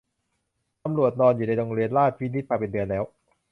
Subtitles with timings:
[0.83, 3.03] ตำรวจนอนอยู่ในโรงเรียนราชวินิตมาเป็นเดือนแล้ว